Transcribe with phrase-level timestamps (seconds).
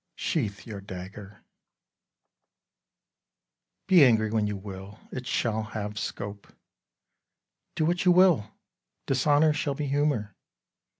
[0.01, 0.13] Bru.
[0.15, 1.43] Sheath your dagger:
[3.85, 6.51] Be angry when you will, it shall have scope;
[7.75, 8.49] Do what you will,
[9.05, 10.33] dishonour shall be humour.